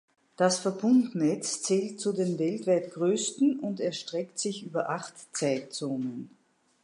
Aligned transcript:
Das 0.35 0.57
Verbundnetz 0.57 1.61
zählt 1.61 2.01
zu 2.01 2.11
den 2.11 2.39
weltweit 2.39 2.89
größten 2.91 3.59
und 3.59 3.79
erstreckt 3.79 4.39
sich 4.39 4.65
über 4.65 4.89
acht 4.89 5.13
Zeitzonen. 5.31 6.35